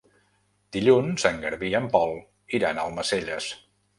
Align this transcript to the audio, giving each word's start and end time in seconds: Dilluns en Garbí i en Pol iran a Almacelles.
Dilluns 0.77 1.25
en 1.31 1.37
Garbí 1.43 1.69
i 1.73 1.77
en 1.81 1.87
Pol 1.97 2.15
iran 2.61 2.79
a 2.85 2.89
Almacelles. 2.89 3.53